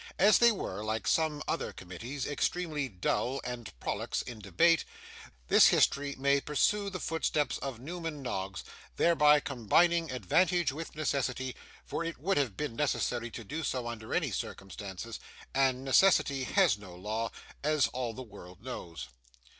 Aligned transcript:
As 0.17 0.39
they 0.39 0.51
were, 0.51 0.83
like 0.83 1.05
some 1.07 1.43
other 1.47 1.71
committees, 1.71 2.25
extremely 2.25 2.89
dull 2.89 3.39
and 3.43 3.71
prolix 3.79 4.23
in 4.23 4.39
debate, 4.39 4.83
this 5.47 5.67
history 5.67 6.15
may 6.17 6.41
pursue 6.41 6.89
the 6.89 6.99
footsteps 6.99 7.59
of 7.59 7.79
Newman 7.79 8.23
Noggs; 8.23 8.63
thereby 8.95 9.39
combining 9.39 10.09
advantage 10.11 10.71
with 10.71 10.95
necessity; 10.95 11.55
for 11.85 12.03
it 12.03 12.17
would 12.17 12.37
have 12.37 12.57
been 12.57 12.75
necessary 12.75 13.29
to 13.29 13.43
do 13.43 13.61
so 13.63 13.85
under 13.87 14.11
any 14.11 14.31
circumstances, 14.31 15.19
and 15.53 15.85
necessity 15.85 16.45
has 16.45 16.79
no 16.79 16.95
law, 16.95 17.29
as 17.63 17.85
all 17.89 18.15
the 18.15 18.23
world 18.23 18.63
knows. 18.63 19.07